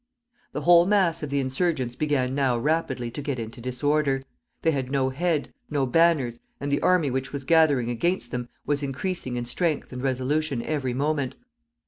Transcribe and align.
The 0.53 0.61
whole 0.61 0.87
mass 0.87 1.21
of 1.21 1.29
the 1.29 1.39
insurgents 1.39 1.95
began 1.95 2.33
now 2.33 2.57
rapidly 2.57 3.11
to 3.11 3.21
get 3.21 3.37
into 3.37 3.61
disorder. 3.61 4.23
They 4.63 4.71
had 4.71 4.89
no 4.89 5.09
head, 5.09 5.53
no 5.69 5.85
banners, 5.85 6.39
and 6.59 6.71
the 6.71 6.81
army 6.81 7.11
which 7.11 7.31
was 7.31 7.45
gathering 7.45 7.91
against 7.91 8.31
them 8.31 8.49
was 8.65 8.81
increasing 8.81 9.35
in 9.35 9.45
strength 9.45 9.93
and 9.93 10.01
resolution 10.01 10.63
every 10.63 10.95
moment. 10.95 11.35